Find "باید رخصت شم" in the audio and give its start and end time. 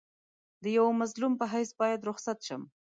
1.79-2.61